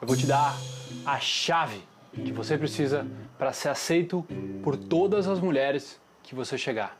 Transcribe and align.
eu 0.00 0.06
vou 0.06 0.16
te 0.16 0.26
dar 0.26 0.56
a 1.04 1.18
chave 1.20 1.82
que 2.12 2.32
você 2.32 2.56
precisa 2.56 3.06
para 3.38 3.52
ser 3.52 3.68
aceito 3.68 4.26
por 4.62 4.76
todas 4.76 5.28
as 5.28 5.38
mulheres 5.38 6.00
que 6.22 6.34
você 6.34 6.56
chegar. 6.56 6.96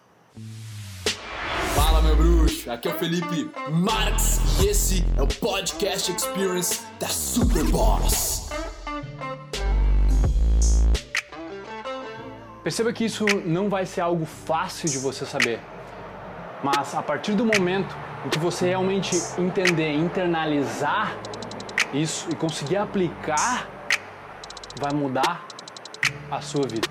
Fala 1.74 2.02
meu 2.02 2.14
bruxo, 2.14 2.70
aqui 2.70 2.88
é 2.88 2.94
o 2.94 2.98
Felipe 2.98 3.50
Marx 3.70 4.40
e 4.62 4.66
esse 4.66 5.04
é 5.16 5.22
o 5.22 5.26
Podcast 5.26 6.12
Experience 6.12 6.80
da 6.98 7.08
Superboss. 7.08 8.50
Perceba 12.62 12.92
que 12.92 13.06
isso 13.06 13.24
não 13.46 13.70
vai 13.70 13.86
ser 13.86 14.02
algo 14.02 14.26
fácil 14.26 14.90
de 14.90 14.98
você 14.98 15.24
saber, 15.24 15.58
mas 16.62 16.94
a 16.94 17.02
partir 17.02 17.32
do 17.32 17.46
momento 17.46 17.96
em 18.26 18.28
que 18.28 18.38
você 18.38 18.68
realmente 18.68 19.16
entender, 19.38 19.94
internalizar 19.94 21.16
isso 21.92 22.28
e 22.30 22.34
conseguir 22.34 22.76
aplicar, 22.76 23.68
vai 24.78 24.92
mudar 24.92 25.44
a 26.30 26.40
sua 26.40 26.66
vida. 26.66 26.88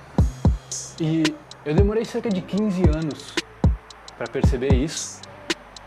E 0.99 1.23
eu 1.65 1.73
demorei 1.73 2.05
cerca 2.05 2.29
de 2.29 2.41
15 2.41 2.83
anos 2.89 3.35
para 4.17 4.27
perceber 4.27 4.73
isso 4.73 5.21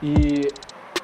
e 0.02 0.48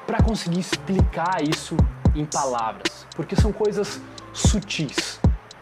para 0.05 0.21
conseguir 0.23 0.59
explicar 0.59 1.43
isso 1.43 1.77
em 2.15 2.25
palavras, 2.25 3.05
porque 3.15 3.35
são 3.35 3.51
coisas 3.51 4.01
sutis. 4.33 5.19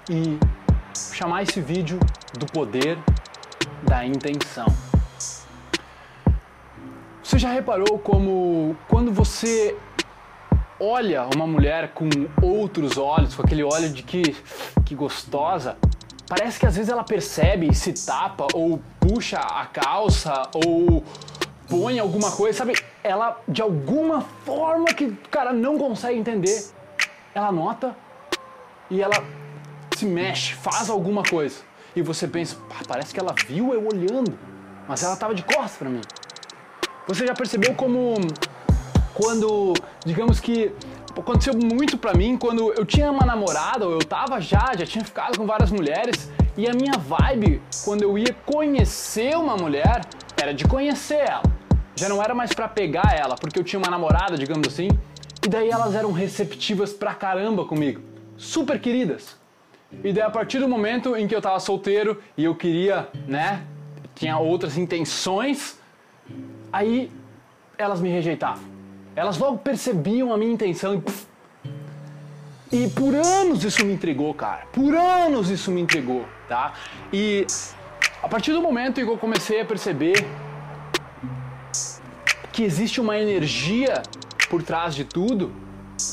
E 0.10 0.40
chamar 1.14 1.44
esse 1.44 1.60
vídeo 1.60 2.00
do 2.38 2.46
poder 2.46 2.98
da 3.84 4.06
intenção. 4.06 4.68
Você 7.22 7.38
já 7.38 7.52
reparou 7.52 8.00
como 8.00 8.78
quando 8.88 9.12
você 9.12 9.76
olha 10.80 11.28
uma 11.36 11.48
mulher 11.48 11.90
com 11.94 12.08
outros 12.42 12.98
olhos, 12.98 13.36
com 13.36 13.42
aquele 13.42 13.64
olho 13.64 13.90
de 13.90 14.04
que, 14.04 14.36
que 14.86 14.96
gostosa, 14.96 15.78
parece 16.28 16.60
que 16.60 16.66
às 16.66 16.76
vezes 16.76 16.92
ela 16.92 17.04
percebe, 17.04 17.74
se 17.74 17.94
tapa 18.06 18.48
ou 18.54 18.82
puxa 19.00 19.40
a 19.40 19.66
calça 19.66 20.44
ou 20.54 21.04
põe 21.70 22.00
alguma 22.00 22.32
coisa, 22.32 22.60
sabe? 22.60 22.74
Ela 23.04 23.40
de 23.48 23.62
alguma 23.62 24.22
forma 24.22 24.88
que 24.88 25.06
o 25.06 25.18
cara 25.30 25.52
não 25.52 25.78
consegue 25.78 26.18
entender, 26.18 26.66
ela 27.34 27.52
nota 27.52 27.96
e 28.90 29.02
ela 29.02 29.24
se 29.96 30.06
mexe, 30.06 30.54
faz 30.54 30.90
alguma 30.90 31.24
coisa. 31.24 31.62
E 31.96 32.02
você 32.02 32.28
pensa, 32.28 32.56
parece 32.88 33.14
que 33.14 33.20
ela 33.20 33.34
viu 33.48 33.74
eu 33.74 33.88
olhando, 33.88 34.38
mas 34.88 35.04
ela 35.04 35.14
estava 35.14 35.34
de 35.34 35.44
costas 35.44 35.78
para 35.78 35.90
mim. 35.90 36.02
Você 37.08 37.26
já 37.26 37.34
percebeu 37.34 37.74
como 37.74 38.16
quando, 39.18 39.74
digamos 40.06 40.40
que 40.40 40.72
aconteceu 41.18 41.56
muito 41.56 41.98
pra 41.98 42.14
mim 42.14 42.38
quando 42.38 42.72
eu 42.74 42.86
tinha 42.86 43.12
uma 43.12 43.26
namorada, 43.26 43.84
ou 43.84 43.94
eu 43.94 44.00
tava 44.00 44.40
já, 44.40 44.74
já 44.78 44.86
tinha 44.86 45.04
ficado 45.04 45.40
com 45.40 45.48
várias 45.48 45.72
mulheres, 45.72 46.32
e 46.56 46.68
a 46.70 46.74
minha 46.74 46.94
vibe 47.00 47.60
quando 47.84 48.04
eu 48.04 48.16
ia 48.16 48.32
conhecer 48.46 49.36
uma 49.36 49.58
mulher 49.58 50.02
era 50.40 50.54
de 50.54 50.66
conhecer 50.66 51.16
ela. 51.28 51.42
Já 51.96 52.08
não 52.08 52.22
era 52.22 52.36
mais 52.36 52.54
pra 52.54 52.68
pegar 52.68 53.16
ela, 53.18 53.36
porque 53.36 53.58
eu 53.58 53.64
tinha 53.64 53.80
uma 53.80 53.90
namorada, 53.90 54.38
digamos 54.38 54.68
assim, 54.68 54.88
e 55.44 55.50
daí 55.50 55.72
elas 55.72 55.96
eram 55.96 56.12
receptivas 56.12 56.94
pra 56.94 57.16
caramba 57.16 57.66
comigo, 57.66 58.00
super 58.38 58.80
queridas. 58.80 59.36
E 60.04 60.14
daí 60.14 60.22
a 60.22 60.30
partir 60.30 60.60
do 60.60 60.68
momento 60.68 61.18
em 61.18 61.28
que 61.28 61.36
eu 61.36 61.42
tava 61.42 61.60
solteiro 61.60 62.22
e 62.38 62.44
eu 62.44 62.54
queria, 62.54 63.08
né, 63.28 63.64
tinha 64.14 64.38
outras 64.38 64.78
intenções, 64.78 65.80
aí 66.72 67.12
elas 67.80 68.00
me 68.00 68.10
rejeitavam. 68.10 68.77
Elas 69.18 69.40
logo 69.40 69.58
percebiam 69.58 70.32
a 70.32 70.38
minha 70.38 70.54
intenção 70.54 70.94
e. 70.94 71.02
E 72.72 72.88
por 72.90 73.16
anos 73.16 73.64
isso 73.64 73.84
me 73.84 73.94
entregou, 73.94 74.32
cara. 74.32 74.68
Por 74.72 74.94
anos 74.94 75.50
isso 75.50 75.72
me 75.72 75.82
entregou, 75.82 76.24
tá? 76.48 76.74
E 77.12 77.48
a 78.22 78.28
partir 78.28 78.52
do 78.52 78.62
momento 78.62 79.02
em 79.02 79.06
que 79.06 79.10
eu 79.10 79.18
comecei 79.18 79.62
a 79.62 79.66
perceber 79.66 80.24
que 82.52 82.62
existe 82.62 83.02
uma 83.02 83.18
energia 83.18 84.04
por 84.52 84.62
trás 84.62 84.94
de 84.94 85.04
tudo, 85.04 85.52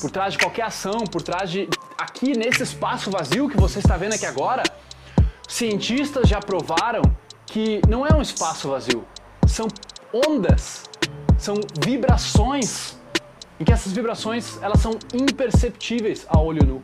por 0.01 0.11
trás 0.11 0.33
de 0.33 0.39
qualquer 0.39 0.63
ação, 0.63 1.01
por 1.01 1.21
trás 1.21 1.51
de 1.51 1.69
aqui 1.99 2.33
nesse 2.39 2.63
espaço 2.63 3.11
vazio 3.11 3.51
que 3.51 3.57
você 3.59 3.81
está 3.81 3.99
vendo 3.99 4.15
aqui 4.15 4.25
agora, 4.25 4.63
cientistas 5.47 6.27
já 6.27 6.41
provaram 6.41 7.03
que 7.45 7.83
não 7.87 8.07
é 8.07 8.15
um 8.15 8.23
espaço 8.23 8.71
vazio, 8.71 9.05
são 9.47 9.69
ondas 10.11 10.85
são 11.45 11.57
vibrações 11.85 12.97
em 13.59 13.65
que 13.65 13.73
essas 13.73 13.93
vibrações 13.93 14.59
elas 14.63 14.81
são 14.81 14.99
imperceptíveis 15.13 16.27
a 16.29 16.41
olho 16.41 16.65
nu. 16.67 16.83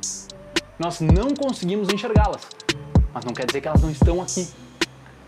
Nós 0.78 1.00
não 1.00 1.34
conseguimos 1.34 1.88
enxergá-las, 1.92 2.46
mas 3.12 3.24
não 3.24 3.32
quer 3.32 3.46
dizer 3.46 3.60
que 3.60 3.68
elas 3.68 3.82
não 3.82 3.90
estão 3.90 4.22
aqui. 4.22 4.48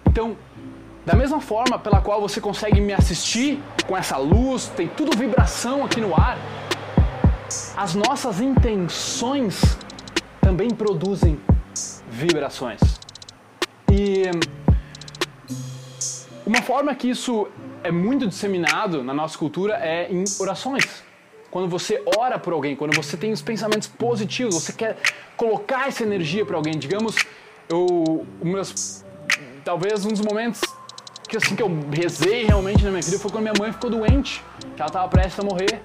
Então, 0.06 0.36
da 1.04 1.14
mesma 1.14 1.40
forma 1.40 1.78
pela 1.78 2.00
qual 2.00 2.20
você 2.20 2.40
consegue 2.40 2.80
me 2.80 2.92
assistir 2.92 3.60
com 3.86 3.96
essa 3.96 4.16
luz, 4.16 4.68
tem 4.68 4.88
tudo 4.88 5.16
vibração 5.16 5.84
aqui 5.84 6.00
no 6.00 6.14
ar, 6.14 6.38
as 7.76 7.94
nossas 7.94 8.40
intenções 8.40 9.60
também 10.40 10.70
produzem 10.70 11.40
vibrações. 12.08 12.80
E 13.90 14.22
uma 16.46 16.62
forma 16.62 16.94
que 16.94 17.10
isso 17.10 17.48
é 17.82 17.90
muito 17.90 18.26
disseminado 18.26 19.02
na 19.02 19.12
nossa 19.12 19.36
cultura 19.36 19.74
é 19.74 20.10
em 20.10 20.24
orações. 20.38 21.02
Quando 21.52 21.68
você 21.68 22.02
ora 22.16 22.38
por 22.38 22.54
alguém, 22.54 22.74
quando 22.74 22.96
você 22.96 23.14
tem 23.14 23.30
os 23.30 23.42
pensamentos 23.42 23.86
positivos, 23.86 24.54
você 24.54 24.72
quer 24.72 24.96
colocar 25.36 25.86
essa 25.86 26.02
energia 26.02 26.46
para 26.46 26.56
alguém. 26.56 26.78
Digamos, 26.78 27.14
eu, 27.68 28.26
meus, 28.42 29.04
talvez 29.62 30.06
um 30.06 30.08
dos 30.08 30.22
momentos 30.22 30.62
que 31.28 31.36
assim 31.36 31.54
que 31.54 31.62
eu 31.62 31.68
rezei 31.92 32.44
realmente 32.46 32.82
na 32.82 32.90
minha 32.90 33.02
vida 33.02 33.18
foi 33.18 33.30
quando 33.30 33.42
minha 33.42 33.54
mãe 33.58 33.70
ficou 33.70 33.90
doente, 33.90 34.42
que 34.74 34.80
ela 34.80 34.86
estava 34.86 35.06
prestes 35.08 35.38
a 35.40 35.42
morrer, 35.42 35.82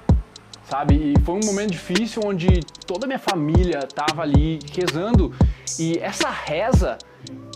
sabe? 0.69 1.13
E 1.13 1.21
foi 1.25 1.35
um 1.35 1.45
momento 1.45 1.71
difícil 1.71 2.21
onde 2.23 2.61
toda 2.85 3.05
a 3.05 3.07
minha 3.07 3.19
família 3.19 3.79
estava 3.79 4.21
ali 4.21 4.59
rezando 4.73 5.33
e 5.77 5.97
essa 5.99 6.29
reza 6.29 6.97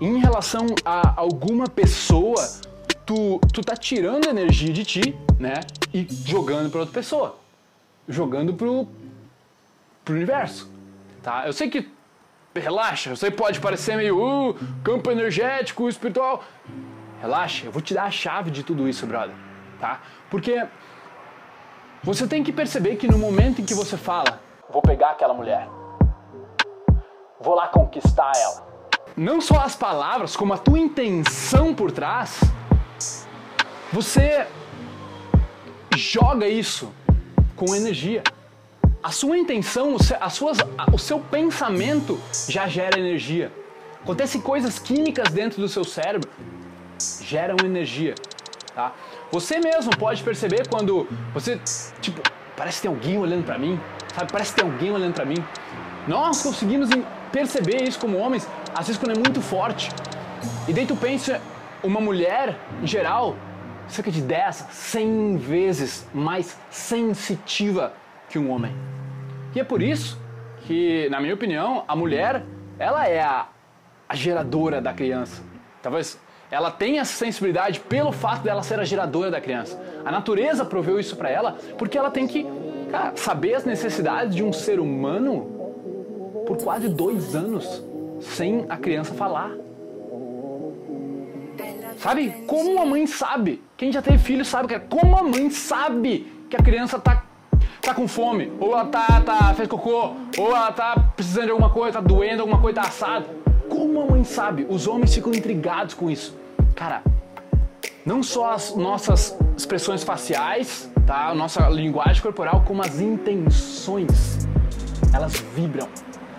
em 0.01 0.19
relação 0.19 0.65
a 0.83 1.13
alguma 1.15 1.69
pessoa 1.69 2.45
tu, 3.05 3.39
tu 3.53 3.61
tá 3.61 3.77
tirando 3.77 4.27
energia 4.27 4.73
de 4.73 4.83
ti, 4.83 5.15
né? 5.39 5.61
E 5.93 6.05
jogando 6.25 6.69
para 6.69 6.81
outra 6.81 6.93
pessoa. 6.93 7.39
Jogando 8.07 8.53
pro, 8.53 8.87
pro 10.03 10.15
universo. 10.15 10.71
Tá? 11.21 11.45
Eu 11.45 11.53
sei 11.53 11.69
que. 11.69 11.89
Relaxa, 12.53 13.11
eu 13.11 13.15
sei 13.15 13.31
que 13.31 13.37
pode 13.37 13.61
parecer 13.61 13.95
meio 13.95 14.19
uh, 14.19 14.53
campo 14.83 15.09
energético, 15.09 15.87
espiritual. 15.87 16.43
Relaxa, 17.21 17.67
eu 17.67 17.71
vou 17.71 17.81
te 17.81 17.93
dar 17.93 18.03
a 18.03 18.11
chave 18.11 18.51
de 18.51 18.63
tudo 18.63 18.89
isso, 18.89 19.05
brother. 19.05 19.35
Tá? 19.79 20.01
Porque 20.29 20.65
você 22.03 22.27
tem 22.27 22.43
que 22.43 22.51
perceber 22.51 22.97
que 22.97 23.07
no 23.07 23.17
momento 23.17 23.61
em 23.61 23.65
que 23.65 23.73
você 23.73 23.95
fala, 23.95 24.41
vou 24.69 24.81
pegar 24.81 25.11
aquela 25.11 25.33
mulher, 25.33 25.69
vou 27.39 27.55
lá 27.55 27.67
conquistar 27.67 28.31
ela. 28.35 28.67
Não 29.15 29.39
só 29.39 29.59
as 29.59 29.75
palavras, 29.75 30.35
como 30.35 30.53
a 30.53 30.57
tua 30.57 30.79
intenção 30.79 31.73
por 31.73 31.91
trás 31.91 32.41
você 33.91 34.47
joga 35.95 36.47
isso 36.47 36.93
com 37.61 37.75
energia. 37.75 38.23
A 39.03 39.11
sua 39.11 39.37
intenção, 39.37 39.95
as 40.19 40.33
suas, 40.33 40.57
o 40.91 40.97
seu 40.97 41.19
pensamento 41.19 42.19
já 42.49 42.67
gera 42.67 42.97
energia. 42.99 43.51
Acontecem 44.01 44.41
coisas 44.41 44.79
químicas 44.79 45.31
dentro 45.31 45.61
do 45.61 45.69
seu 45.69 45.83
cérebro, 45.83 46.27
geram 47.21 47.55
energia. 47.63 48.15
Tá? 48.73 48.93
Você 49.31 49.59
mesmo 49.59 49.95
pode 49.95 50.23
perceber 50.23 50.67
quando 50.67 51.07
você, 51.35 51.59
tipo, 52.01 52.19
parece 52.57 52.77
que 52.77 52.87
tem 52.87 52.95
alguém 52.95 53.19
olhando 53.19 53.43
para 53.43 53.59
mim, 53.59 53.79
sabe? 54.15 54.31
Parece 54.31 54.55
que 54.55 54.61
tem 54.61 54.71
alguém 54.71 54.91
olhando 54.91 55.13
para 55.13 55.25
mim. 55.25 55.37
Nós 56.07 56.41
conseguimos 56.41 56.89
perceber 57.31 57.83
isso 57.83 57.99
como 57.99 58.17
homens, 58.17 58.47
às 58.73 58.87
vezes 58.87 58.99
quando 58.99 59.15
é 59.15 59.19
muito 59.19 59.39
forte. 59.39 59.91
E 60.67 60.73
daí 60.73 60.87
tu 60.87 60.95
pensa, 60.95 61.39
uma 61.83 62.01
mulher, 62.01 62.57
em 62.81 62.87
geral, 62.87 63.35
cerca 63.91 64.11
de 64.11 64.21
10, 64.21 64.67
100 64.69 65.37
vezes 65.37 66.07
mais 66.13 66.57
sensitiva 66.69 67.93
que 68.29 68.39
um 68.39 68.49
homem. 68.49 68.73
E 69.53 69.59
é 69.59 69.63
por 69.63 69.81
isso 69.81 70.19
que, 70.65 71.09
na 71.09 71.19
minha 71.19 71.33
opinião, 71.33 71.83
a 71.87 71.95
mulher, 71.95 72.43
ela 72.79 73.07
é 73.07 73.21
a, 73.21 73.47
a 74.07 74.15
geradora 74.15 74.81
da 74.81 74.93
criança. 74.93 75.43
Talvez 75.81 76.19
ela 76.49 76.69
tenha 76.69 77.01
essa 77.01 77.13
sensibilidade 77.13 77.79
pelo 77.79 78.11
fato 78.11 78.43
dela 78.43 78.61
ser 78.61 78.79
a 78.79 78.83
geradora 78.83 79.31
da 79.31 79.39
criança. 79.39 79.81
A 80.03 80.11
natureza 80.11 80.65
proveu 80.65 80.99
isso 80.99 81.15
para 81.15 81.29
ela 81.29 81.57
porque 81.77 81.97
ela 81.97 82.11
tem 82.11 82.27
que 82.27 82.45
cara, 82.91 83.13
saber 83.15 83.55
as 83.55 83.65
necessidades 83.65 84.35
de 84.35 84.43
um 84.43 84.51
ser 84.51 84.79
humano 84.79 86.43
por 86.45 86.57
quase 86.57 86.89
dois 86.89 87.35
anos 87.35 87.83
sem 88.19 88.65
a 88.69 88.77
criança 88.77 89.13
falar. 89.13 89.51
Sabe? 92.01 92.31
Como 92.47 92.81
a 92.81 92.85
mãe 92.85 93.05
sabe? 93.05 93.61
Quem 93.77 93.91
já 93.91 94.01
teve 94.01 94.17
filho 94.17 94.43
sabe 94.43 94.67
que 94.67 94.73
é 94.73 94.79
como 94.79 95.15
a 95.15 95.21
mãe 95.21 95.51
sabe 95.51 96.45
que 96.49 96.55
a 96.55 96.59
criança 96.59 96.97
tá, 96.97 97.23
tá 97.79 97.93
com 97.93 98.07
fome, 98.07 98.51
ou 98.59 98.71
ela 98.71 98.85
tá, 98.85 99.21
tá 99.21 99.53
fez 99.53 99.69
cocô, 99.69 100.15
ou 100.35 100.47
ela 100.47 100.71
tá 100.71 100.95
precisando 101.15 101.45
de 101.45 101.51
alguma 101.51 101.69
coisa, 101.69 101.93
tá 101.93 102.01
doendo, 102.01 102.41
alguma 102.41 102.59
coisa 102.59 102.81
tá 102.81 102.87
assada. 102.87 103.27
Como 103.69 104.01
a 104.01 104.05
mãe 104.07 104.23
sabe? 104.23 104.65
Os 104.67 104.87
homens 104.87 105.13
ficam 105.13 105.31
intrigados 105.31 105.93
com 105.93 106.09
isso. 106.09 106.35
Cara, 106.75 107.03
não 108.03 108.23
só 108.23 108.53
as 108.53 108.75
nossas 108.75 109.37
expressões 109.55 110.03
faciais, 110.03 110.91
tá? 111.05 111.27
A 111.27 111.35
nossa 111.35 111.69
linguagem 111.69 112.19
corporal, 112.19 112.63
como 112.65 112.81
as 112.81 112.99
intenções. 112.99 114.47
Elas 115.13 115.35
vibram, 115.55 115.87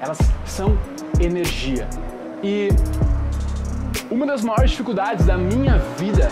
elas 0.01 0.19
são 0.45 0.77
energia. 1.21 1.89
E 2.43 2.69
uma 4.11 4.27
das 4.27 4.43
maiores 4.43 4.71
dificuldades 4.71 5.27
da 5.27 5.37
minha 5.37 5.79
vida 5.99 6.29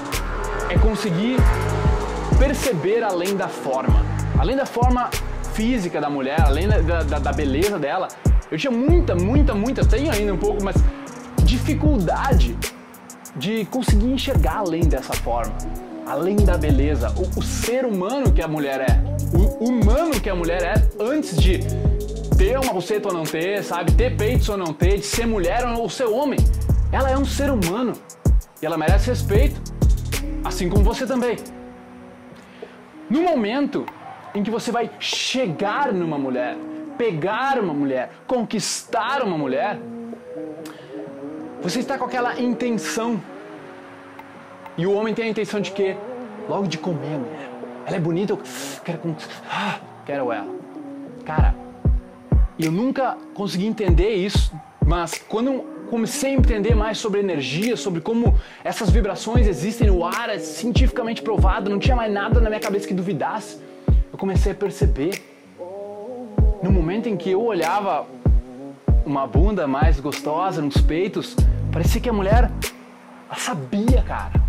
é 0.69 0.79
conseguir 0.79 1.37
perceber 2.39 3.03
além 3.03 3.37
da 3.37 3.49
forma. 3.49 4.05
Além 4.39 4.57
da 4.57 4.65
forma 4.65 5.11
física 5.53 6.01
da 6.01 6.09
mulher, 6.09 6.41
além 6.41 6.69
da, 6.69 7.03
da, 7.03 7.19
da 7.19 7.33
beleza 7.33 7.79
dela, 7.79 8.09
eu 8.51 8.59
tinha 8.59 8.71
muita, 8.71 9.15
muita, 9.15 9.55
muita, 9.55 9.85
tenho 9.85 10.11
ainda 10.11 10.33
um 10.33 10.39
pouco, 10.39 10.63
mas 10.63 10.77
dificuldade 11.45 12.57
de 13.37 13.65
conseguir 13.67 14.13
enxergar 14.13 14.59
além 14.59 14.83
dessa 14.83 15.13
forma, 15.13 15.53
além 16.07 16.37
da 16.37 16.57
beleza, 16.57 17.13
o, 17.17 17.39
o 17.39 17.43
ser 17.43 17.85
humano 17.85 18.33
que 18.33 18.43
a 18.43 18.49
mulher 18.49 18.81
é, 18.81 19.11
o 19.37 19.69
humano 19.69 20.21
que 20.21 20.29
a 20.29 20.35
mulher 20.35 20.63
é 20.63 21.03
antes 21.03 21.37
de 21.37 21.61
ter 22.37 22.59
uma 22.59 22.73
buceta 22.73 23.09
ou 23.09 23.15
não 23.15 23.25
ter, 23.25 23.63
sabe, 23.63 23.93
ter 23.93 24.17
peitos 24.17 24.49
ou 24.49 24.57
não 24.57 24.73
ter, 24.73 24.99
de 24.99 25.07
ser 25.07 25.27
mulher 25.27 25.65
ou 25.67 25.89
ser 25.91 26.07
homem. 26.07 26.39
Ela 26.93 27.11
é 27.11 27.17
um 27.17 27.25
ser 27.25 27.51
humano 27.51 27.93
e 28.61 28.67
ela 28.67 28.77
merece 28.77 29.11
respeito, 29.11 29.61
assim 30.45 30.69
como 30.69 30.83
você 30.83 31.07
também. 31.07 31.37
No 33.09 33.23
momento 33.23 33.87
em 34.35 34.43
que 34.43 34.51
você 34.51 34.73
vai 34.73 34.91
chegar 34.99 35.93
numa 35.93 36.19
mulher, 36.19 36.57
pegar 36.99 37.59
uma 37.61 37.73
mulher, 37.73 38.11
conquistar 38.27 39.23
uma 39.23 39.39
mulher, 39.39 39.79
você 41.63 41.79
está 41.79 41.97
com 41.97 42.05
aquela 42.05 42.41
intenção. 42.41 43.21
E 44.77 44.85
o 44.85 44.93
homem 44.93 45.15
tem 45.15 45.27
a 45.27 45.29
intenção 45.29 45.61
de 45.61 45.71
quê? 45.71 45.97
Logo 46.49 46.67
de 46.67 46.77
comer 46.77 47.15
a 47.15 47.19
mulher. 47.19 47.51
Ela 47.87 47.97
é 47.97 48.01
bonita, 48.01 48.33
eu 48.33 48.41
quero, 48.85 49.17
ah, 49.49 49.79
quero 50.05 50.33
ela. 50.33 50.55
Cara, 51.25 51.55
eu 52.59 52.73
nunca 52.73 53.17
consegui 53.35 53.67
entender 53.67 54.15
isso, 54.15 54.53
mas 54.85 55.15
quando 55.29 55.65
comecei 55.91 56.31
a 56.31 56.35
entender 56.35 56.75
mais 56.75 56.99
sobre 56.99 57.19
energia, 57.21 57.77
sobre 57.77 58.01
como 58.01 58.39
essas 58.63 58.89
vibrações 58.91 59.47
existem 59.47 59.89
no 59.89 60.05
ar, 60.07 60.31
é 60.31 60.39
cientificamente 60.39 61.21
provado, 61.21 61.69
não 61.69 61.79
tinha 61.79 61.97
mais 61.97 62.13
nada 62.13 62.41
na 62.41 62.49
minha 62.49 62.61
cabeça 62.61 62.87
que 62.87 62.95
duvidasse. 62.95 63.59
Eu 64.13 64.17
comecei 64.17 64.53
a 64.53 64.55
perceber. 64.55 65.21
No 66.63 66.71
momento 66.71 67.09
em 67.09 67.17
que 67.17 67.31
eu 67.31 67.43
olhava 67.43 68.07
uma 69.05 69.27
bunda 69.27 69.67
mais 69.67 69.99
gostosa 69.99 70.63
nos 70.63 70.81
peitos, 70.81 71.35
parecia 71.73 72.01
que 72.01 72.09
a 72.09 72.13
mulher 72.13 72.51
sabia, 73.37 74.03
cara. 74.07 74.41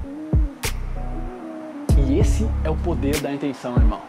E 2.07 2.19
esse 2.19 2.47
é 2.63 2.69
o 2.69 2.75
poder 2.75 3.19
da 3.19 3.31
intenção, 3.31 3.75
irmão. 3.75 4.01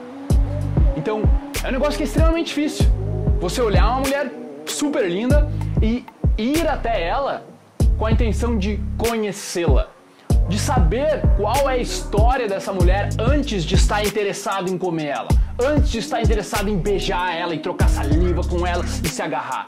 Então, 0.97 1.23
é 1.65 1.69
um 1.69 1.73
negócio 1.73 1.97
que 1.97 2.03
é 2.03 2.07
extremamente 2.07 2.49
difícil. 2.49 2.87
Você 3.41 3.63
olhar 3.63 3.87
uma 3.89 4.01
mulher 4.01 4.31
super 4.67 5.09
linda 5.09 5.51
e 5.81 6.05
ir 6.39 6.67
até 6.69 7.07
ela 7.07 7.45
com 7.99 8.07
a 8.07 8.13
intenção 8.13 8.59
de 8.59 8.81
conhecê-la, 8.97 9.89
de 10.49 10.59
saber 10.59 11.23
qual 11.37 11.69
é 11.71 11.75
a 11.75 11.79
história 11.79 12.49
dessa 12.49 12.73
mulher 12.73 13.11
antes 13.19 13.65
de 13.65 13.75
estar 13.75 14.05
interessado 14.05 14.71
em 14.71 14.79
comer 14.79 15.07
ela, 15.07 15.29
antes 15.63 15.91
de 15.91 15.99
estar 15.99 16.21
interessado 16.21 16.69
em 16.69 16.77
beijar 16.77 17.35
ela 17.35 17.55
e 17.55 17.59
trocar 17.59 17.89
saliva 17.89 18.43
com 18.43 18.67
ela 18.67 18.85
e 18.85 19.09
se 19.09 19.23
agarrar. 19.23 19.65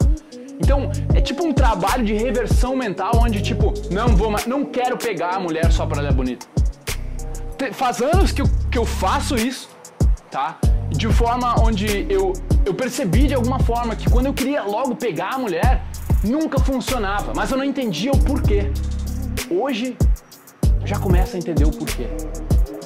Então, 0.59 0.89
é 1.13 1.21
tipo 1.21 1.45
um 1.45 1.53
trabalho 1.53 2.03
de 2.03 2.13
reversão 2.13 2.75
mental 2.75 3.11
onde 3.15 3.41
tipo, 3.41 3.73
não 3.91 4.15
vou, 4.15 4.33
não 4.47 4.65
quero 4.65 4.97
pegar 4.97 5.35
a 5.35 5.39
mulher 5.39 5.71
só 5.71 5.85
para 5.85 5.99
ela 5.99 6.09
é 6.09 6.13
bonita. 6.13 6.45
Faz 7.73 8.01
anos 8.01 8.31
que 8.31 8.41
eu, 8.41 8.49
que 8.69 8.77
eu 8.77 8.85
faço 8.85 9.35
isso, 9.35 9.69
tá? 10.29 10.57
De 10.89 11.07
forma 11.07 11.55
onde 11.61 12.05
eu, 12.09 12.33
eu 12.65 12.73
percebi 12.73 13.27
de 13.27 13.33
alguma 13.33 13.59
forma 13.59 13.95
que 13.95 14.09
quando 14.09 14.27
eu 14.27 14.33
queria 14.33 14.63
logo 14.63 14.95
pegar 14.95 15.35
a 15.35 15.37
mulher, 15.37 15.83
nunca 16.23 16.59
funcionava, 16.59 17.33
mas 17.35 17.51
eu 17.51 17.57
não 17.57 17.63
entendia 17.63 18.11
o 18.11 18.17
porquê. 18.23 18.71
Hoje 19.49 19.95
eu 20.81 20.87
já 20.87 20.99
começo 20.99 21.35
a 21.35 21.39
entender 21.39 21.65
o 21.65 21.71
porquê. 21.71 22.07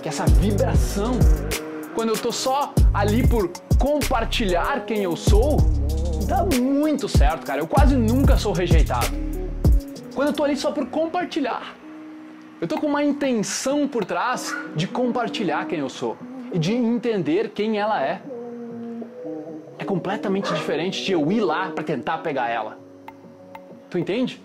Que 0.02 0.10
essa 0.10 0.26
vibração, 0.26 1.14
quando 1.96 2.10
eu 2.10 2.18
tô 2.18 2.32
só 2.32 2.74
ali 2.94 3.28
por 3.28 3.52
compartilhar 3.78 4.86
quem 4.86 5.04
eu 5.04 5.16
sou, 5.16 5.58
dá 6.28 6.46
muito 6.46 7.08
certo, 7.08 7.46
cara. 7.46 7.62
Eu 7.62 7.68
quase 7.68 7.96
nunca 7.96 8.38
sou 8.38 8.54
rejeitado. 8.54 9.08
Quando 10.14 10.30
eu 10.30 10.34
tô 10.34 10.44
ali 10.44 10.56
só 10.56 10.72
por 10.72 10.86
compartilhar. 10.88 11.76
Eu 12.62 12.68
tô 12.68 12.78
com 12.78 12.88
uma 12.88 13.02
intenção 13.02 13.88
por 13.88 14.04
trás 14.04 14.54
de 14.76 14.86
compartilhar 14.86 15.66
quem 15.66 15.80
eu 15.80 15.88
sou 15.88 16.18
e 16.52 16.60
de 16.60 16.74
entender 16.74 17.52
quem 17.52 17.78
ela 17.78 18.04
é. 18.04 18.22
É 19.78 19.86
completamente 19.86 20.54
diferente 20.54 21.06
de 21.06 21.14
eu 21.14 21.32
ir 21.32 21.40
lá 21.40 21.70
para 21.70 21.86
tentar 21.86 22.18
pegar 22.18 22.50
ela. 22.50 22.89
Tu 23.90 23.98
entende? 23.98 24.42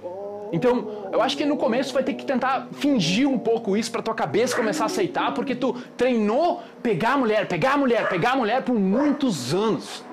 Então, 0.53 1.09
eu 1.13 1.21
acho 1.21 1.37
que 1.37 1.45
no 1.45 1.57
começo 1.57 1.93
vai 1.93 2.03
ter 2.03 2.15
que 2.15 2.25
tentar 2.25 2.69
fingir 2.73 3.29
um 3.29 3.39
pouco 3.39 3.77
isso 3.77 3.91
para 3.91 4.01
tua 4.01 4.15
cabeça 4.15 4.55
começar 4.55 4.85
a 4.85 4.87
aceitar, 4.87 5.35
porque 5.35 5.55
tu 5.55 5.73
treinou 5.97 6.63
pegar 6.83 7.15
a 7.15 7.17
mulher, 7.17 7.49
pegar 7.49 7.73
a 7.73 7.77
mulher, 7.77 8.09
pegar 8.09 8.33
a 8.33 8.37
mulher 8.37 8.63
por 8.63 8.75
muitos 8.75 9.53
anos. 9.53 10.05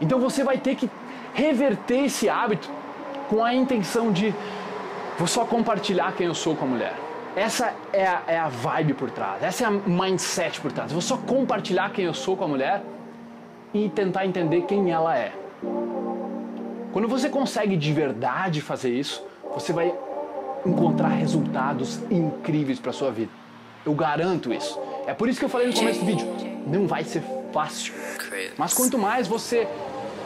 Então 0.00 0.18
você 0.18 0.42
vai 0.42 0.58
ter 0.58 0.74
que 0.74 0.90
reverter 1.34 2.06
esse 2.06 2.28
hábito 2.28 2.68
com 3.28 3.44
a 3.44 3.54
intenção 3.54 4.10
de 4.10 4.34
vou 5.16 5.28
só 5.28 5.44
compartilhar 5.44 6.12
quem 6.16 6.26
eu 6.26 6.34
sou 6.34 6.56
com 6.56 6.64
a 6.64 6.68
mulher. 6.68 6.94
Essa 7.36 7.72
é 7.92 8.06
a, 8.06 8.22
é 8.26 8.38
a 8.38 8.48
vibe 8.48 8.94
por 8.94 9.08
trás, 9.10 9.40
essa 9.40 9.62
é 9.62 9.66
a 9.68 9.70
mindset 9.70 10.60
por 10.60 10.72
trás. 10.72 10.90
Vou 10.90 11.00
só 11.00 11.16
compartilhar 11.16 11.90
quem 11.90 12.06
eu 12.06 12.14
sou 12.14 12.36
com 12.36 12.44
a 12.44 12.48
mulher 12.48 12.82
e 13.72 13.88
tentar 13.88 14.26
entender 14.26 14.62
quem 14.62 14.90
ela 14.90 15.16
é. 15.16 15.32
Quando 16.92 17.06
você 17.06 17.28
consegue 17.28 17.76
de 17.76 17.92
verdade 17.92 18.60
fazer 18.60 18.90
isso, 18.90 19.22
você 19.54 19.72
vai 19.72 19.94
encontrar 20.66 21.08
resultados 21.08 22.00
incríveis 22.10 22.80
para 22.80 22.92
sua 22.92 23.12
vida. 23.12 23.30
Eu 23.86 23.94
garanto 23.94 24.52
isso. 24.52 24.78
É 25.06 25.14
por 25.14 25.28
isso 25.28 25.38
que 25.38 25.44
eu 25.44 25.48
falei 25.48 25.68
no 25.68 25.72
começo 25.72 26.00
do 26.00 26.06
vídeo, 26.06 26.26
não 26.66 26.86
vai 26.86 27.04
ser 27.04 27.22
fácil. 27.52 27.94
Mas 28.58 28.74
quanto 28.74 28.98
mais 28.98 29.28
você 29.28 29.68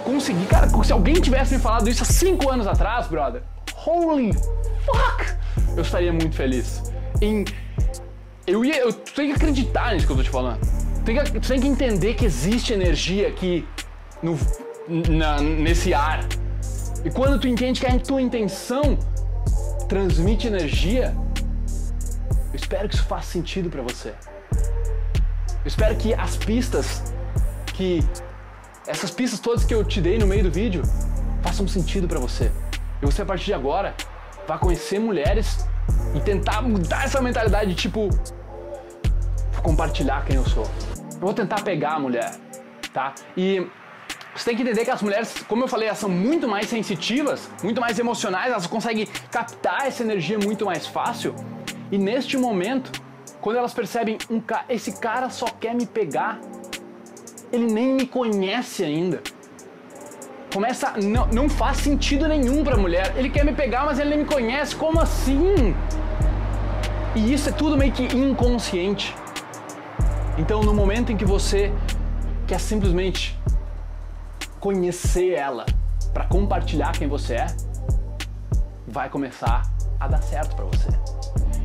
conseguir, 0.05 0.47
cara, 0.47 0.69
se 0.83 0.93
alguém 0.93 1.15
tivesse 1.15 1.55
me 1.55 1.61
falado 1.61 1.89
isso 1.89 2.03
há 2.03 2.07
5 2.07 2.51
anos 2.51 2.67
atrás, 2.67 3.07
brother, 3.09 3.43
holy 3.87 4.33
fuck, 4.33 5.37
eu 5.77 5.83
estaria 5.83 6.13
muito 6.13 6.35
feliz. 6.35 6.83
Em 7.21 7.45
eu 8.47 8.65
ia, 8.65 8.79
eu 8.79 8.93
tenho 8.93 9.31
que 9.31 9.37
acreditar 9.37 9.95
nisso 9.95 10.07
que 10.07 10.13
eu 10.13 10.17
tô 10.17 10.23
te 10.23 10.31
falando. 10.31 10.61
Tem 11.05 11.17
que, 11.17 11.41
tem 11.41 11.61
que 11.61 11.67
entender 11.67 12.15
que 12.15 12.25
existe 12.25 12.73
energia 12.73 13.29
aqui 13.29 13.67
no, 14.23 14.39
na, 14.89 15.41
nesse 15.41 15.95
ar 15.95 16.27
e 17.05 17.11
quando 17.11 17.39
tu 17.39 17.47
entende 17.47 17.81
que 17.81 17.87
a 17.87 17.99
tua 17.99 18.23
intenção 18.23 18.99
transmite 19.89 20.47
energia, 20.47 21.15
eu 22.51 22.57
espero 22.57 22.89
que 22.89 22.95
isso 22.95 23.05
faça 23.05 23.33
sentido 23.33 23.69
para 23.69 23.83
você. 23.83 24.15
Eu 24.51 25.69
espero 25.69 25.95
que 25.97 26.15
as 26.15 26.37
pistas 26.37 27.03
que 27.75 28.01
essas 28.87 29.11
pistas 29.11 29.41
todas 29.41 29.65
que 29.65 29.75
eu 29.75 29.83
te 29.83 30.01
dei 30.01 30.19
no 30.19 30.27
meio 30.27 30.45
do 30.45 30.51
vídeo 30.51 30.83
façam 31.43 31.67
sentido 31.67 32.07
para 32.07 32.19
você. 32.19 32.51
E 33.03 33.07
você 33.07 33.23
a 33.23 33.27
partir 33.27 33.47
de 33.47 33.55
agora 33.55 33.95
vai 34.47 34.59
conhecer 34.59 34.99
mulheres 34.99 35.67
e 36.15 36.21
tentar 36.21 36.63
mudar 36.63 37.05
essa 37.05 37.21
mentalidade 37.21 37.71
de 37.71 37.77
tipo 37.77 38.09
compartilhar 39.63 40.25
quem 40.25 40.37
eu 40.37 40.47
sou. 40.47 40.65
Eu 41.15 41.21
vou 41.21 41.35
tentar 41.35 41.63
pegar 41.63 41.95
a 41.95 41.99
mulher, 41.99 42.35
tá? 42.93 43.15
E 43.37 43.67
você 44.35 44.47
tem 44.47 44.57
que 44.57 44.63
entender 44.63 44.85
que 44.85 44.91
as 44.91 45.01
mulheres, 45.01 45.45
como 45.49 45.63
eu 45.65 45.69
falei, 45.69 45.87
elas 45.89 45.99
são 45.99 46.09
muito 46.09 46.49
mais 46.49 46.69
sensitivas, 46.69 47.49
muito 47.63 47.81
mais 47.81 47.99
emocionais, 47.99 48.51
elas 48.51 48.67
conseguem 48.67 49.07
captar 49.31 49.87
essa 49.87 50.03
energia 50.03 50.39
muito 50.39 50.65
mais 50.65 50.87
fácil. 50.87 51.35
E 51.93 51.97
neste 51.97 52.37
momento, 52.37 52.91
quando 53.41 53.59
elas 53.59 53.73
percebem 53.73 54.19
um 54.29 54.41
ca 54.41 54.65
esse 54.69 54.99
cara 54.99 55.31
só 55.31 55.47
quer 55.47 55.75
me 55.75 55.87
pegar, 55.87 56.41
ele 57.53 57.67
nem 57.67 57.95
me 57.95 58.07
conhece 58.07 58.83
ainda. 58.83 59.23
Começa, 60.53 60.95
não, 61.03 61.27
não 61.29 61.49
faz 61.49 61.79
sentido 61.79 62.27
nenhum 62.27 62.65
para 62.65 62.75
a 62.75 62.79
mulher. 62.79 63.13
Ele 63.17 63.29
quer 63.31 63.45
me 63.45 63.53
pegar, 63.53 63.85
mas 63.85 63.99
ele 63.99 64.11
nem 64.11 64.19
me 64.21 64.25
conhece. 64.25 64.75
Como 64.75 65.01
assim? 65.01 65.75
E 67.15 67.33
isso 67.33 67.49
é 67.49 67.53
tudo 67.53 67.77
meio 67.77 67.93
que 67.93 68.05
inconsciente. 68.17 69.15
Então, 70.37 70.63
no 70.63 70.75
momento 70.75 71.13
em 71.13 71.17
que 71.17 71.25
você 71.25 71.73
quer 72.47 72.59
simplesmente 72.59 73.34
conhecer 74.65 75.35
ela, 75.35 75.67
para 76.15 76.25
compartilhar 76.25 76.93
quem 76.93 77.07
você 77.07 77.35
é, 77.35 77.47
vai 78.89 79.11
começar 79.11 79.61
a 80.01 80.09
dar 80.09 80.23
certo 80.23 80.57
para 80.57 80.65
você. 80.65 80.89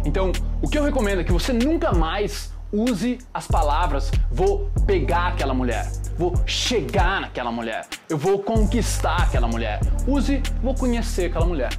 Então, 0.03 0.34
o 0.62 0.68
que 0.68 0.77
eu 0.77 0.84
recomendo 0.84 1.22
é 1.22 1.24
que 1.24 1.32
você 1.32 1.53
nunca 1.53 1.94
mais 1.94 2.51
use 2.74 3.18
as 3.34 3.48
palavras 3.48 4.12
vou 4.29 4.70
pegar 4.86 5.27
aquela 5.27 5.53
mulher. 5.53 5.89
vou 6.18 6.34
chegar 6.46 7.22
naquela 7.22 7.50
mulher, 7.50 7.88
eu 8.10 8.18
vou 8.18 8.39
conquistar 8.39 9.22
aquela 9.22 9.48
mulher. 9.48 9.79
Use, 10.06 10.44
vou 10.62 10.75
conhecer 10.75 11.27
aquela 11.27 11.46
mulher. 11.46 11.70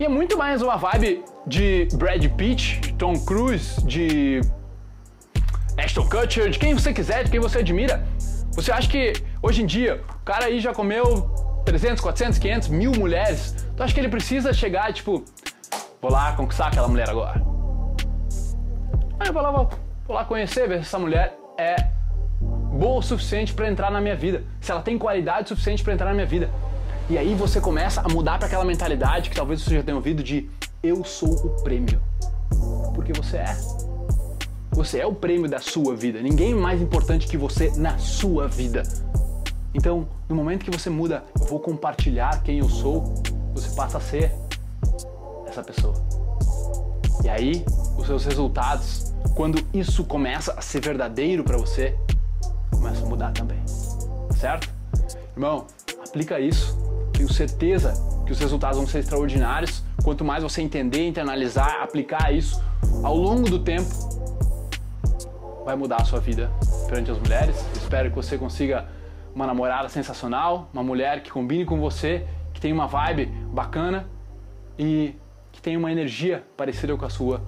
E 0.00 0.04
é 0.06 0.08
muito 0.08 0.38
mais 0.38 0.62
uma 0.62 0.76
vibe 0.76 1.22
de 1.46 1.88
Brad 1.92 2.24
Pitt, 2.38 2.80
de 2.80 2.94
Tom 2.94 3.22
Cruise, 3.26 3.84
de 3.84 4.40
Ashton 5.76 6.08
Kutcher, 6.08 6.48
de 6.48 6.58
quem 6.58 6.72
você 6.72 6.90
quiser, 6.90 7.24
de 7.24 7.30
quem 7.30 7.38
você 7.38 7.58
admira. 7.58 8.02
Você 8.54 8.72
acha 8.72 8.88
que 8.88 9.12
hoje 9.42 9.62
em 9.62 9.66
dia 9.66 10.02
o 10.20 10.24
cara 10.24 10.46
aí 10.46 10.60
já 10.60 10.72
comeu 10.72 11.30
300, 11.64 12.00
400, 12.00 12.38
500, 12.38 12.68
mil 12.68 12.92
mulheres? 12.92 13.54
Tu 13.76 13.82
acha 13.82 13.92
que 13.92 14.00
ele 14.00 14.08
precisa 14.08 14.52
chegar 14.52 14.92
tipo, 14.92 15.24
vou 16.00 16.10
lá 16.10 16.32
conquistar 16.32 16.68
aquela 16.68 16.88
mulher 16.88 17.10
agora? 17.10 17.42
Eu 19.24 19.32
vou 19.32 19.42
lá, 19.42 19.50
vou, 19.50 19.70
vou 20.06 20.16
lá 20.16 20.24
conhecer, 20.24 20.68
ver 20.68 20.76
se 20.76 20.82
essa 20.82 20.98
mulher 20.98 21.36
é 21.58 21.76
boa 22.40 22.98
o 22.98 23.02
suficiente 23.02 23.52
para 23.52 23.68
entrar 23.68 23.90
na 23.90 24.00
minha 24.00 24.16
vida, 24.16 24.42
se 24.60 24.70
ela 24.70 24.82
tem 24.82 24.98
qualidade 24.98 25.48
suficiente 25.48 25.84
para 25.84 25.92
entrar 25.92 26.06
na 26.06 26.14
minha 26.14 26.26
vida. 26.26 26.50
E 27.10 27.18
aí 27.18 27.34
você 27.34 27.60
começa 27.60 28.00
a 28.00 28.08
mudar 28.08 28.38
para 28.38 28.46
aquela 28.46 28.64
mentalidade 28.64 29.28
que 29.28 29.36
talvez 29.36 29.60
você 29.62 29.74
já 29.76 29.82
tenha 29.82 29.96
ouvido 29.96 30.22
de 30.22 30.48
eu 30.82 31.04
sou 31.04 31.30
o 31.30 31.62
prêmio. 31.62 32.00
Porque 32.94 33.12
você 33.12 33.38
é. 33.38 33.56
Você 34.72 34.98
é 34.98 35.06
o 35.06 35.14
prêmio 35.14 35.48
da 35.48 35.58
sua 35.58 35.94
vida. 35.94 36.20
Ninguém 36.20 36.52
é 36.52 36.54
mais 36.54 36.80
importante 36.80 37.26
que 37.26 37.36
você 37.36 37.70
na 37.76 37.98
sua 37.98 38.48
vida. 38.48 38.82
Então, 39.74 40.06
no 40.28 40.36
momento 40.36 40.64
que 40.64 40.70
você 40.70 40.90
muda, 40.90 41.24
eu 41.40 41.46
vou 41.46 41.58
compartilhar 41.58 42.42
quem 42.42 42.58
eu 42.58 42.68
sou, 42.68 43.14
você 43.54 43.74
passa 43.74 43.98
a 43.98 44.00
ser 44.00 44.32
essa 45.46 45.62
pessoa. 45.62 45.94
E 47.24 47.28
aí, 47.28 47.64
os 47.96 48.06
seus 48.06 48.24
resultados, 48.24 49.14
quando 49.34 49.64
isso 49.72 50.04
começa 50.04 50.52
a 50.52 50.60
ser 50.60 50.80
verdadeiro 50.80 51.42
para 51.44 51.56
você, 51.56 51.96
começa 52.70 53.04
a 53.04 53.08
mudar 53.08 53.32
também. 53.32 53.62
Certo? 54.38 54.68
Irmão, 55.34 55.66
aplica 56.06 56.38
isso. 56.38 56.76
Tenho 57.12 57.32
certeza 57.32 57.94
que 58.26 58.32
os 58.32 58.38
resultados 58.38 58.76
vão 58.76 58.86
ser 58.86 58.98
extraordinários. 58.98 59.82
Quanto 60.02 60.24
mais 60.24 60.42
você 60.42 60.60
entender, 60.60 61.06
internalizar, 61.06 61.82
aplicar 61.82 62.34
isso 62.34 62.60
ao 63.02 63.16
longo 63.16 63.48
do 63.48 63.58
tempo, 63.58 63.88
vai 65.64 65.76
mudar 65.76 66.02
a 66.02 66.04
sua 66.04 66.18
vida 66.18 66.50
perante 66.86 67.10
as 67.10 67.18
mulheres. 67.18 67.56
Espero 67.76 68.10
que 68.10 68.16
você 68.16 68.36
consiga 68.36 68.86
uma 69.34 69.46
namorada 69.46 69.88
sensacional, 69.88 70.68
uma 70.72 70.82
mulher 70.82 71.22
que 71.22 71.30
combine 71.30 71.64
com 71.64 71.80
você, 71.80 72.26
que 72.52 72.60
tenha 72.60 72.74
uma 72.74 72.86
vibe 72.86 73.26
bacana 73.26 74.06
e 74.78 75.14
que 75.50 75.60
tenha 75.60 75.78
uma 75.78 75.90
energia 75.90 76.44
parecida 76.56 76.96
com 76.96 77.04
a 77.04 77.10
sua 77.10 77.42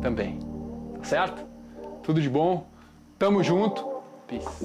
também. 0.00 0.38
Tá 0.98 1.04
certo? 1.04 1.44
Tudo 2.02 2.20
de 2.20 2.28
bom. 2.28 2.66
Tamo 3.18 3.42
junto. 3.42 3.84
Peace. 4.26 4.64